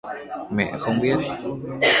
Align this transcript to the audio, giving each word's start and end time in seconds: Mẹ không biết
Mẹ 0.51 0.71
không 0.79 1.01
biết 1.01 1.17